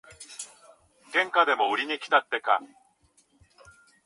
[1.13, 2.59] 喧嘩でも売りにきたってか。